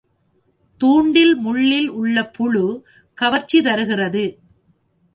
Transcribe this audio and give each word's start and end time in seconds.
தூண்டில் 0.81 1.35
முள்ளில் 1.35 1.89
உள்ள 1.91 2.25
புழு 2.27 2.65
கவர்ச்சி 3.17 3.61
தருகிறது. 3.61 4.25